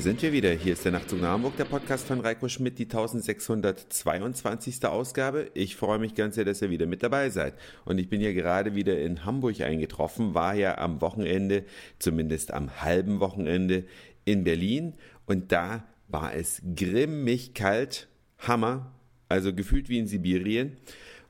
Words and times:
Sind 0.00 0.22
wir 0.22 0.32
wieder. 0.32 0.50
Hier 0.52 0.72
ist 0.72 0.86
der 0.86 0.92
Nachtzug 0.92 1.20
nach 1.20 1.32
Hamburg, 1.32 1.58
der 1.58 1.66
Podcast 1.66 2.06
von 2.06 2.20
Reiko 2.20 2.48
Schmidt, 2.48 2.78
die 2.78 2.84
1622. 2.84 4.82
Ausgabe. 4.86 5.50
Ich 5.52 5.76
freue 5.76 5.98
mich 5.98 6.14
ganz 6.14 6.36
sehr, 6.36 6.46
dass 6.46 6.62
ihr 6.62 6.70
wieder 6.70 6.86
mit 6.86 7.02
dabei 7.02 7.28
seid. 7.28 7.52
Und 7.84 7.98
ich 7.98 8.08
bin 8.08 8.22
ja 8.22 8.32
gerade 8.32 8.74
wieder 8.74 8.98
in 8.98 9.26
Hamburg 9.26 9.60
eingetroffen, 9.60 10.32
war 10.32 10.54
ja 10.54 10.78
am 10.78 11.02
Wochenende, 11.02 11.66
zumindest 11.98 12.54
am 12.54 12.80
halben 12.80 13.20
Wochenende, 13.20 13.84
in 14.24 14.42
Berlin. 14.42 14.94
Und 15.26 15.52
da 15.52 15.84
war 16.08 16.34
es 16.34 16.62
grimmig 16.74 17.52
kalt. 17.52 18.08
Hammer. 18.38 18.94
Also 19.28 19.52
gefühlt 19.52 19.90
wie 19.90 19.98
in 19.98 20.06
Sibirien. 20.06 20.78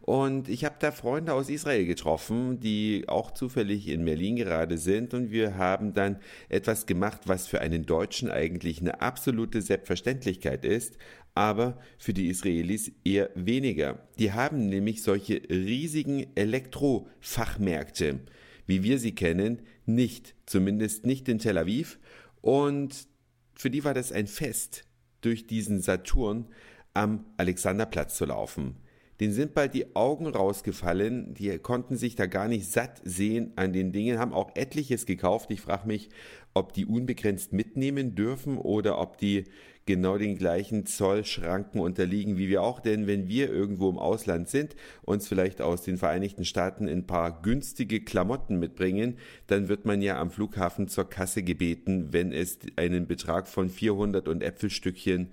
Und 0.01 0.49
ich 0.49 0.65
habe 0.65 0.77
da 0.79 0.93
Freunde 0.93 1.35
aus 1.35 1.51
Israel 1.51 1.85
getroffen, 1.85 2.59
die 2.59 3.05
auch 3.07 3.33
zufällig 3.33 3.87
in 3.87 4.05
Berlin 4.05 4.37
gerade 4.37 4.79
sind. 4.79 5.13
Und 5.13 5.31
wir 5.31 5.57
haben 5.57 5.93
dann 5.93 6.19
etwas 6.49 6.87
gemacht, 6.87 7.23
was 7.27 7.47
für 7.47 7.61
einen 7.61 7.85
Deutschen 7.85 8.31
eigentlich 8.31 8.81
eine 8.81 9.03
absolute 9.03 9.61
Selbstverständlichkeit 9.61 10.65
ist, 10.65 10.97
aber 11.35 11.79
für 11.99 12.15
die 12.15 12.29
Israelis 12.29 12.93
eher 13.05 13.31
weniger. 13.35 14.09
Die 14.19 14.33
haben 14.33 14.69
nämlich 14.69 15.03
solche 15.03 15.43
riesigen 15.49 16.27
Elektrofachmärkte, 16.35 18.21
wie 18.67 18.83
wir 18.83 18.99
sie 18.99 19.15
kennen, 19.15 19.61
nicht. 19.85 20.35
Zumindest 20.47 21.05
nicht 21.05 21.29
in 21.29 21.39
Tel 21.39 21.59
Aviv. 21.59 21.99
Und 22.41 23.07
für 23.55 23.71
die 23.71 23.85
war 23.85 23.95
das 23.95 24.13
ein 24.13 24.27
Fest, 24.27 24.85
durch 25.21 25.47
diesen 25.47 25.83
Saturn 25.83 26.47
am 26.95 27.27
Alexanderplatz 27.37 28.17
zu 28.17 28.25
laufen. 28.25 28.77
Den 29.21 29.33
sind 29.33 29.53
bald 29.53 29.75
die 29.75 29.95
Augen 29.95 30.27
rausgefallen. 30.27 31.35
Die 31.35 31.59
konnten 31.59 31.97
sich 31.97 32.17
da 32.17 32.25
gar 32.25 32.49
nicht 32.49 32.71
satt 32.71 33.03
sehen 33.05 33.53
an 33.55 33.75
den 33.75 33.93
Dingen, 33.93 34.19
haben 34.19 34.33
auch 34.33 34.57
etliches 34.57 35.05
gekauft. 35.05 35.51
Ich 35.51 35.61
frage 35.61 35.87
mich, 35.87 36.09
ob 36.55 36.73
die 36.73 36.87
unbegrenzt 36.87 37.53
mitnehmen 37.53 38.15
dürfen 38.15 38.57
oder 38.57 38.99
ob 38.99 39.19
die 39.19 39.45
genau 39.85 40.17
den 40.19 40.39
gleichen 40.39 40.87
Zollschranken 40.87 41.81
unterliegen 41.81 42.39
wie 42.39 42.49
wir 42.49 42.63
auch. 42.63 42.81
Denn 42.81 43.07
wenn 43.07 43.29
wir 43.29 43.51
irgendwo 43.51 43.91
im 43.91 43.99
Ausland 43.99 44.49
sind, 44.49 44.75
uns 45.03 45.29
vielleicht 45.29 45.61
aus 45.61 45.83
den 45.83 45.99
Vereinigten 45.99 46.47
Staaten 46.47 46.89
ein 46.89 47.07
paar 47.07 47.43
günstige 47.43 48.01
Klamotten 48.01 48.59
mitbringen, 48.59 49.19
dann 49.49 49.69
wird 49.69 49.85
man 49.85 50.01
ja 50.01 50.19
am 50.19 50.31
Flughafen 50.31 50.89
zur 50.89 51.11
Kasse 51.11 51.43
gebeten, 51.43 52.13
wenn 52.13 52.33
es 52.33 52.59
einen 52.77 53.07
Betrag 53.07 53.49
von 53.49 53.69
400 53.69 54.29
und 54.29 54.43
Äpfelstückchen 54.43 55.31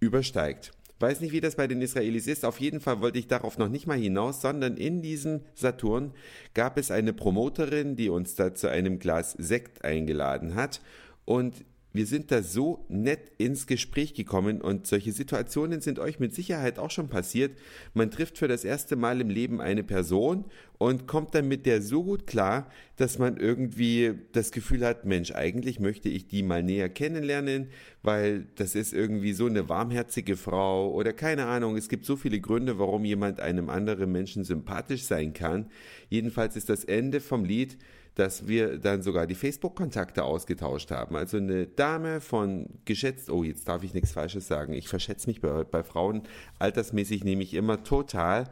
übersteigt. 0.00 0.72
Weiß 0.98 1.20
nicht, 1.20 1.32
wie 1.32 1.42
das 1.42 1.56
bei 1.56 1.66
den 1.66 1.82
Israelis 1.82 2.26
ist. 2.26 2.44
Auf 2.44 2.58
jeden 2.58 2.80
Fall 2.80 3.00
wollte 3.00 3.18
ich 3.18 3.26
darauf 3.26 3.58
noch 3.58 3.68
nicht 3.68 3.86
mal 3.86 3.98
hinaus, 3.98 4.40
sondern 4.40 4.76
in 4.76 5.02
diesem 5.02 5.42
Saturn 5.54 6.12
gab 6.54 6.78
es 6.78 6.90
eine 6.90 7.12
Promoterin, 7.12 7.96
die 7.96 8.08
uns 8.08 8.34
da 8.34 8.54
zu 8.54 8.68
einem 8.68 8.98
Glas 8.98 9.32
Sekt 9.32 9.84
eingeladen 9.84 10.54
hat. 10.54 10.80
Und 11.26 11.64
wir 11.96 12.06
sind 12.06 12.30
da 12.30 12.42
so 12.42 12.84
nett 12.88 13.32
ins 13.38 13.66
Gespräch 13.66 14.14
gekommen 14.14 14.60
und 14.60 14.86
solche 14.86 15.12
Situationen 15.12 15.80
sind 15.80 15.98
euch 15.98 16.20
mit 16.20 16.34
Sicherheit 16.34 16.78
auch 16.78 16.90
schon 16.90 17.08
passiert. 17.08 17.56
Man 17.94 18.10
trifft 18.10 18.38
für 18.38 18.48
das 18.48 18.64
erste 18.64 18.96
Mal 18.96 19.20
im 19.20 19.30
Leben 19.30 19.60
eine 19.60 19.82
Person 19.82 20.44
und 20.78 21.06
kommt 21.06 21.34
dann 21.34 21.48
mit 21.48 21.66
der 21.66 21.80
so 21.82 22.04
gut 22.04 22.26
klar, 22.26 22.70
dass 22.96 23.18
man 23.18 23.36
irgendwie 23.38 24.14
das 24.32 24.52
Gefühl 24.52 24.84
hat, 24.84 25.04
Mensch, 25.04 25.32
eigentlich 25.32 25.80
möchte 25.80 26.08
ich 26.08 26.28
die 26.28 26.42
mal 26.42 26.62
näher 26.62 26.88
kennenlernen, 26.88 27.68
weil 28.02 28.46
das 28.56 28.74
ist 28.74 28.92
irgendwie 28.92 29.32
so 29.32 29.46
eine 29.46 29.68
warmherzige 29.68 30.36
Frau 30.36 30.92
oder 30.92 31.12
keine 31.12 31.46
Ahnung. 31.46 31.76
Es 31.76 31.88
gibt 31.88 32.04
so 32.04 32.16
viele 32.16 32.40
Gründe, 32.40 32.78
warum 32.78 33.04
jemand 33.04 33.40
einem 33.40 33.70
anderen 33.70 34.12
Menschen 34.12 34.44
sympathisch 34.44 35.04
sein 35.04 35.32
kann. 35.32 35.66
Jedenfalls 36.10 36.56
ist 36.56 36.68
das 36.68 36.84
Ende 36.84 37.20
vom 37.20 37.44
Lied, 37.44 37.78
dass 38.16 38.48
wir 38.48 38.78
dann 38.78 39.02
sogar 39.02 39.26
die 39.26 39.34
Facebook-Kontakte 39.34 40.24
ausgetauscht 40.24 40.90
haben. 40.90 41.16
Also 41.16 41.36
eine 41.36 41.66
Dame 41.66 42.22
von 42.22 42.66
geschätzt, 42.86 43.30
oh, 43.30 43.44
jetzt 43.44 43.68
darf 43.68 43.82
ich 43.82 43.92
nichts 43.92 44.12
Falsches 44.12 44.48
sagen. 44.48 44.72
Ich 44.72 44.88
verschätze 44.88 45.28
mich 45.28 45.42
bei, 45.42 45.64
bei 45.64 45.84
Frauen 45.84 46.22
altersmäßig 46.58 47.24
nehme 47.24 47.42
ich 47.42 47.52
immer 47.52 47.84
total. 47.84 48.48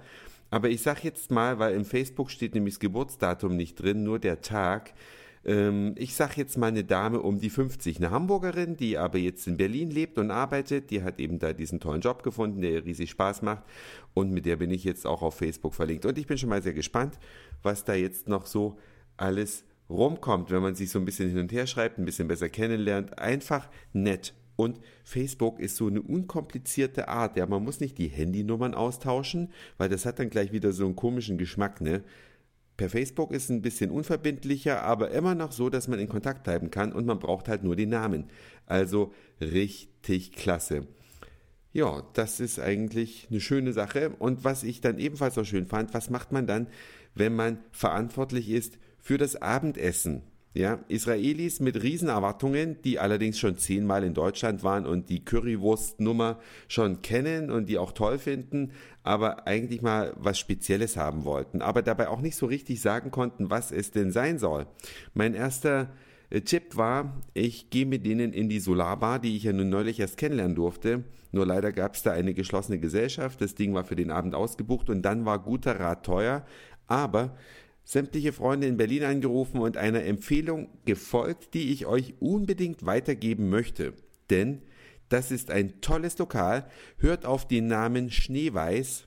Aber 0.51 0.69
ich 0.69 0.83
sag 0.83 1.03
jetzt 1.03 1.31
mal, 1.31 1.59
weil 1.59 1.75
im 1.75 1.87
Facebook 1.87 2.31
steht 2.31 2.55
nämlich 2.55 2.75
das 2.75 2.81
Geburtsdatum 2.81 3.57
nicht 3.57 3.77
drin, 3.77 4.03
nur 4.03 4.19
der 4.19 4.43
Tag. 4.43 4.93
Ähm, 5.47 5.95
ich 5.97 6.15
sag 6.15 6.37
jetzt 6.37 6.59
mal 6.59 6.67
eine 6.67 6.85
Dame 6.85 7.21
um 7.21 7.41
die 7.41 7.49
50, 7.49 7.97
eine 7.97 8.11
Hamburgerin, 8.11 8.77
die 8.77 8.99
aber 8.99 9.17
jetzt 9.17 9.47
in 9.47 9.57
Berlin 9.57 9.91
lebt 9.91 10.19
und 10.19 10.31
arbeitet. 10.31 10.91
Die 10.91 11.03
hat 11.03 11.19
eben 11.21 11.39
da 11.39 11.55
diesen 11.55 11.81
tollen 11.81 12.03
Job 12.03 12.23
gefunden, 12.23 12.61
der 12.61 12.71
ihr 12.71 12.85
riesig 12.85 13.11
Spaß 13.11 13.41
macht. 13.41 13.63
Und 14.13 14.31
mit 14.31 14.45
der 14.45 14.57
bin 14.57 14.71
ich 14.71 14.85
jetzt 14.85 15.07
auch 15.07 15.23
auf 15.23 15.37
Facebook 15.37 15.75
verlinkt. 15.75 16.05
Und 16.05 16.19
ich 16.19 16.27
bin 16.27 16.37
schon 16.37 16.51
mal 16.51 16.63
sehr 16.63 16.75
gespannt, 16.75 17.19
was 17.63 17.85
da 17.85 17.95
jetzt 17.95 18.29
noch 18.29 18.45
so 18.45 18.77
alles 19.17 19.65
rumkommt, 19.89 20.51
wenn 20.51 20.63
man 20.63 20.75
sich 20.75 20.91
so 20.91 20.99
ein 20.99 21.05
bisschen 21.05 21.29
hin 21.29 21.39
und 21.39 21.53
her 21.53 21.67
schreibt, 21.67 21.99
ein 21.99 22.05
bisschen 22.05 22.29
besser 22.29 22.49
kennenlernt. 22.49 23.19
Einfach 23.19 23.69
nett. 23.93 24.35
Und 24.57 24.81
Facebook 25.03 25.59
ist 25.59 25.77
so 25.77 25.89
eine 25.89 26.01
unkomplizierte 26.01 27.09
Art. 27.09 27.37
Ja, 27.37 27.47
man 27.47 27.65
muss 27.65 27.81
nicht 27.81 27.99
die 27.99 28.09
Handynummern 28.09 28.75
austauschen, 28.75 29.53
weil 29.79 29.89
das 29.89 30.07
hat 30.07 30.19
dann 30.19 30.31
gleich 30.31 30.53
wieder 30.53 30.73
so 30.73 30.85
einen 30.85 30.97
komischen 30.97 31.39
Geschmack, 31.39 31.81
ne? 31.81 32.03
Per 32.77 32.91
Facebook 32.91 33.31
ist 33.31 33.51
ein 33.51 33.63
bisschen 33.63 33.91
unverbindlicher, 33.93 34.83
aber 34.83 35.13
immer 35.13 35.37
noch 35.37 35.53
so, 35.53 35.71
dass 35.71 35.87
man 35.87 36.01
in 36.01 36.09
Kontakt 36.09 36.43
bleiben 36.43 36.73
kann 36.73 36.93
und 36.93 37.07
man 37.07 37.21
braucht 37.21 37.47
halt 37.47 37.63
nur 37.63 37.77
die 37.77 37.87
Namen. 37.87 38.25
Also 38.67 39.13
richtig 39.41 40.33
klasse. 40.33 40.87
Ja, 41.73 42.03
das 42.15 42.41
ist 42.41 42.59
eigentlich 42.59 43.29
eine 43.31 43.41
schöne 43.41 43.73
Sache. 43.73 44.11
Und 44.19 44.43
was 44.43 44.65
ich 44.65 44.81
dann 44.81 44.99
ebenfalls 44.99 45.39
auch 45.39 45.45
schön 45.45 45.67
fand, 45.67 45.95
was 45.95 46.11
macht 46.11 46.33
man 46.33 46.49
dann, 46.49 46.67
wenn 47.15 47.37
man 47.37 47.59
verantwortlich 47.71 48.51
ist 48.51 48.79
für 49.05 49.19
das 49.19 49.37
Abendessen. 49.37 50.23
Ja, 50.55 50.79
Israelis 50.89 51.61
mit 51.61 51.83
Riesenerwartungen, 51.83 52.81
die 52.83 52.99
allerdings 52.99 53.39
schon 53.39 53.59
zehnmal 53.59 54.03
in 54.03 54.15
Deutschland 54.15 54.63
waren 54.63 54.87
und 54.87 55.11
die 55.11 55.25
Currywurstnummer 55.25 56.39
schon 56.69 57.03
kennen 57.03 57.51
und 57.51 57.69
die 57.69 57.77
auch 57.77 57.93
toll 57.93 58.19
finden, 58.19 58.71
aber 59.03 59.47
eigentlich 59.47 59.83
mal 59.83 60.15
was 60.17 60.39
Spezielles 60.39 60.97
haben 60.97 61.25
wollten, 61.25 61.61
aber 61.61 61.83
dabei 61.83 62.09
auch 62.09 62.21
nicht 62.21 62.37
so 62.37 62.47
richtig 62.47 62.81
sagen 62.81 63.11
konnten, 63.11 63.51
was 63.51 63.73
es 63.73 63.91
denn 63.91 64.11
sein 64.11 64.39
soll. 64.39 64.67
Mein 65.13 65.35
erster 65.35 65.91
äh, 66.31 66.41
Tipp 66.41 66.77
war, 66.77 67.21
ich 67.35 67.69
gehe 67.69 67.85
mit 67.85 68.07
denen 68.07 68.33
in 68.33 68.49
die 68.49 68.61
Solarbar, 68.61 69.19
die 69.19 69.37
ich 69.37 69.43
ja 69.43 69.53
nun 69.53 69.69
neulich 69.69 70.01
erst 70.01 70.17
kennenlernen 70.17 70.55
durfte. 70.55 71.05
Nur 71.33 71.45
leider 71.45 71.73
gab 71.73 71.95
es 71.95 72.03
da 72.03 72.13
eine 72.13 72.33
geschlossene 72.33 72.79
Gesellschaft. 72.79 73.41
Das 73.41 73.57
Ding 73.57 73.75
war 73.75 73.85
für 73.85 73.97
den 73.97 74.13
Abend 74.13 74.37
ausgebucht 74.37 74.89
und 74.89 75.03
dann 75.03 75.27
war 75.27 75.41
guter 75.41 75.81
Rat 75.81 76.07
teuer. 76.07 76.47
Aber 76.87 77.37
sämtliche 77.85 78.33
Freunde 78.33 78.67
in 78.67 78.77
Berlin 78.77 79.05
angerufen 79.05 79.61
und 79.61 79.77
einer 79.77 80.05
Empfehlung 80.05 80.69
gefolgt, 80.85 81.55
die 81.55 81.73
ich 81.73 81.87
euch 81.87 82.15
unbedingt 82.21 82.87
weitergeben 82.87 83.51
möchte. 83.51 83.93
Denn 84.31 84.63
das 85.09 85.31
ist 85.31 85.51
ein 85.51 85.81
tolles 85.81 86.19
Lokal, 86.19 86.67
hört 86.97 87.27
auf 87.27 87.47
den 87.47 87.67
Namen 87.67 88.11
Schneeweiß, 88.11 89.07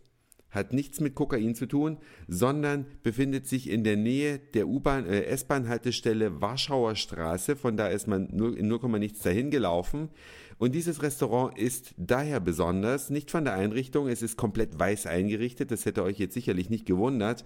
hat 0.50 0.74
nichts 0.74 1.00
mit 1.00 1.16
Kokain 1.16 1.56
zu 1.56 1.66
tun, 1.66 1.98
sondern 2.28 2.86
befindet 3.04 3.48
sich 3.48 3.70
in 3.70 3.84
der 3.84 3.98
Nähe 3.98 4.40
der 4.40 4.68
U-Bahn, 4.68 5.06
äh, 5.06 5.24
S-Bahn-Haltestelle 5.26 6.42
Warschauer 6.42 6.96
Straße. 6.96 7.56
Von 7.56 7.78
da 7.78 7.88
ist 7.88 8.08
man 8.08 8.30
nur, 8.32 8.58
in 8.58 8.68
0, 8.68 9.00
nichts 9.00 9.22
dahin 9.22 9.52
gelaufen. 9.52 10.10
Und 10.58 10.74
dieses 10.74 11.04
Restaurant 11.04 11.58
ist 11.58 11.94
daher 11.98 12.40
besonders, 12.40 13.10
nicht 13.10 13.30
von 13.30 13.44
der 13.44 13.54
Einrichtung, 13.54 14.08
es 14.08 14.24
ist 14.24 14.38
komplett 14.38 14.80
weiß 14.80 15.06
eingerichtet, 15.06 15.70
das 15.70 15.86
hätte 15.86 16.04
euch 16.04 16.18
jetzt 16.18 16.34
sicherlich 16.34 16.70
nicht 16.70 16.88
gewundert, 16.88 17.46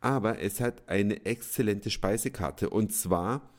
aber 0.00 0.40
es 0.40 0.60
hat 0.60 0.88
eine 0.88 1.24
exzellente 1.26 1.90
Speisekarte 1.90 2.70
und 2.70 2.92
zwar, 2.92 3.50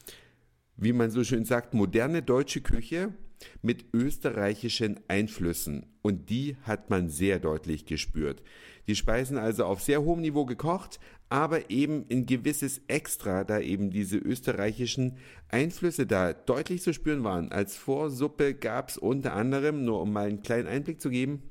wie 0.78 0.94
man 0.94 1.12
so 1.12 1.24
schön 1.24 1.46
sagt, 1.46 1.74
moderne 1.74 2.22
deutsche 2.22 2.62
Küche 2.62 3.14
mit 3.62 3.86
österreichischen 3.94 5.00
Einflüssen 5.08 5.86
und 6.02 6.30
die 6.30 6.58
hat 6.64 6.90
man 6.90 7.10
sehr 7.10 7.40
deutlich 7.40 7.86
gespürt. 7.86 8.42
Die 8.88 8.96
Speisen 8.96 9.38
also 9.38 9.66
auf 9.66 9.82
sehr 9.82 10.02
hohem 10.02 10.22
Niveau 10.22 10.46
gekocht, 10.46 11.00
aber 11.30 11.70
eben 11.70 12.06
ein 12.10 12.26
gewisses 12.26 12.82
Extra, 12.88 13.44
da 13.44 13.60
eben 13.60 13.92
diese 13.92 14.18
österreichischen 14.18 15.18
Einflüsse 15.48 16.08
da 16.08 16.34
deutlich 16.34 16.82
zu 16.82 16.94
spüren 16.94 17.24
waren. 17.24 17.52
Als 17.52 17.78
Vorsuppe 17.78 18.56
gab's 18.56 18.98
unter 18.98 19.34
anderem, 19.34 19.86
nur 19.86 20.02
um 20.02 20.12
mal 20.12 20.28
einen 20.28 20.42
kleinen 20.42 20.68
Einblick 20.68 21.00
zu 21.02 21.10
geben, 21.10 21.44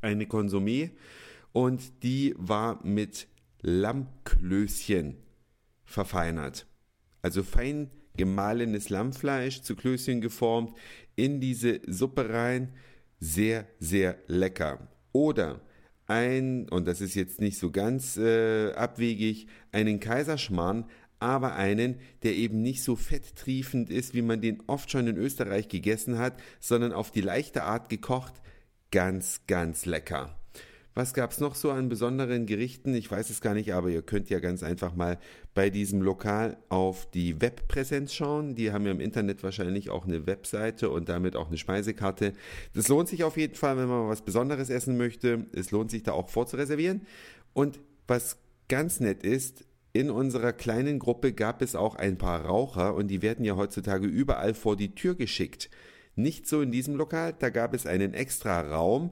eine 0.00 0.24
Konsumé 0.24 0.90
und 1.52 2.02
die 2.02 2.34
war 2.38 2.84
mit 2.84 3.28
Lammklößchen 3.62 5.16
verfeinert. 5.84 6.66
Also 7.22 7.42
fein 7.42 7.90
gemahlenes 8.16 8.88
Lammfleisch 8.88 9.62
zu 9.62 9.76
Klößchen 9.76 10.20
geformt, 10.20 10.74
in 11.16 11.40
diese 11.40 11.80
Suppe 11.86 12.28
rein. 12.30 12.72
Sehr, 13.18 13.66
sehr 13.78 14.18
lecker. 14.26 14.88
Oder 15.12 15.62
ein, 16.06 16.68
und 16.68 16.86
das 16.86 17.00
ist 17.00 17.14
jetzt 17.14 17.40
nicht 17.40 17.58
so 17.58 17.70
ganz 17.70 18.16
äh, 18.16 18.72
abwegig, 18.72 19.48
einen 19.72 20.00
Kaiserschmarrn, 20.00 20.84
aber 21.18 21.56
einen, 21.56 21.98
der 22.22 22.34
eben 22.34 22.62
nicht 22.62 22.82
so 22.82 22.94
fetttriefend 22.94 23.90
ist, 23.90 24.14
wie 24.14 24.22
man 24.22 24.40
den 24.40 24.62
oft 24.66 24.90
schon 24.90 25.06
in 25.06 25.16
Österreich 25.16 25.68
gegessen 25.68 26.18
hat, 26.18 26.38
sondern 26.60 26.92
auf 26.92 27.10
die 27.10 27.22
leichte 27.22 27.64
Art 27.64 27.88
gekocht. 27.88 28.34
Ganz, 28.90 29.40
ganz 29.46 29.86
lecker. 29.86 30.38
Was 30.96 31.12
gab 31.12 31.30
es 31.30 31.40
noch 31.40 31.54
so 31.56 31.70
an 31.72 31.90
besonderen 31.90 32.46
Gerichten? 32.46 32.94
Ich 32.94 33.10
weiß 33.10 33.28
es 33.28 33.42
gar 33.42 33.52
nicht, 33.52 33.74
aber 33.74 33.90
ihr 33.90 34.00
könnt 34.00 34.30
ja 34.30 34.38
ganz 34.38 34.62
einfach 34.62 34.94
mal 34.94 35.18
bei 35.52 35.68
diesem 35.68 36.00
Lokal 36.00 36.56
auf 36.70 37.10
die 37.10 37.38
Webpräsenz 37.38 38.14
schauen. 38.14 38.54
Die 38.54 38.72
haben 38.72 38.86
ja 38.86 38.92
im 38.92 39.00
Internet 39.00 39.42
wahrscheinlich 39.42 39.90
auch 39.90 40.06
eine 40.06 40.26
Webseite 40.26 40.88
und 40.88 41.10
damit 41.10 41.36
auch 41.36 41.48
eine 41.48 41.58
Speisekarte. 41.58 42.32
Das 42.72 42.88
lohnt 42.88 43.10
sich 43.10 43.24
auf 43.24 43.36
jeden 43.36 43.56
Fall, 43.56 43.76
wenn 43.76 43.88
man 43.88 44.08
was 44.08 44.22
Besonderes 44.22 44.70
essen 44.70 44.96
möchte. 44.96 45.44
Es 45.52 45.70
lohnt 45.70 45.90
sich 45.90 46.02
da 46.02 46.12
auch 46.12 46.30
vorzureservieren. 46.30 47.02
Und 47.52 47.78
was 48.08 48.38
ganz 48.70 48.98
nett 48.98 49.22
ist, 49.22 49.66
in 49.92 50.08
unserer 50.10 50.54
kleinen 50.54 50.98
Gruppe 50.98 51.34
gab 51.34 51.60
es 51.60 51.76
auch 51.76 51.96
ein 51.96 52.16
paar 52.16 52.46
Raucher 52.46 52.94
und 52.94 53.08
die 53.08 53.20
werden 53.20 53.44
ja 53.44 53.56
heutzutage 53.56 54.06
überall 54.06 54.54
vor 54.54 54.78
die 54.78 54.94
Tür 54.94 55.14
geschickt. 55.14 55.68
Nicht 56.14 56.46
so 56.46 56.62
in 56.62 56.72
diesem 56.72 56.96
Lokal, 56.96 57.34
da 57.38 57.50
gab 57.50 57.74
es 57.74 57.84
einen 57.84 58.14
extra 58.14 58.62
Raum, 58.62 59.10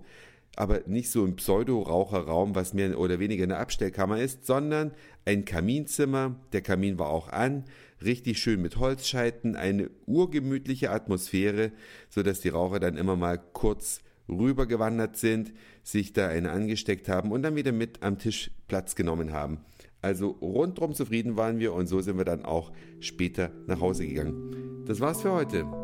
aber 0.56 0.83
nicht 0.87 1.11
so 1.11 1.25
ein 1.25 1.37
Pseudo-Raucherraum, 1.37 2.55
was 2.55 2.75
mehr 2.75 2.99
oder 2.99 3.19
weniger 3.19 3.45
eine 3.45 3.59
Abstellkammer 3.59 4.21
ist, 4.21 4.47
sondern 4.47 4.93
ein 5.25 5.45
Kaminzimmer. 5.45 6.37
Der 6.53 6.62
Kamin 6.62 6.99
war 6.99 7.09
auch 7.09 7.29
an, 7.29 7.65
richtig 8.05 8.39
schön 8.39 8.62
mit 8.62 8.77
Holzscheiten, 8.77 9.56
eine 9.56 9.91
urgemütliche 10.06 10.91
Atmosphäre, 10.91 11.73
so 12.09 12.23
dass 12.23 12.41
die 12.41 12.51
Raucher 12.51 12.81
dann 12.81 12.97
immer 12.97 13.17
mal 13.17 13.39
kurz 13.39 14.01
rübergewandert 14.29 15.17
sind, 15.17 15.53
sich 15.83 16.12
da 16.12 16.29
eine 16.29 16.51
angesteckt 16.51 17.09
haben 17.09 17.33
und 17.33 17.43
dann 17.43 17.56
wieder 17.56 17.73
mit 17.73 18.03
am 18.03 18.19
Tisch 18.19 18.51
Platz 18.69 18.95
genommen 18.95 19.33
haben. 19.33 19.59
Also 20.01 20.31
rundrum 20.31 20.95
zufrieden 20.95 21.37
waren 21.37 21.59
wir 21.59 21.73
und 21.73 21.87
so 21.87 22.01
sind 22.01 22.19
wir 22.19 22.25
dann 22.25 22.45
auch 22.45 22.73
später 23.01 23.51
nach 23.67 23.81
Hause 23.81 24.06
gegangen. 24.06 24.85
Das 24.87 25.01
war's 25.01 25.23
für 25.23 25.33
heute. 25.33 25.84